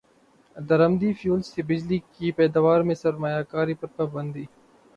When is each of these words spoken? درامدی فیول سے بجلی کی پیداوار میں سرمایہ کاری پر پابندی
درامدی 0.55 1.11
فیول 1.13 1.41
سے 1.43 1.61
بجلی 1.63 1.99
کی 2.11 2.31
پیداوار 2.31 2.81
میں 2.81 2.95
سرمایہ 2.95 3.41
کاری 3.51 3.73
پر 3.73 3.87
پابندی 3.95 4.45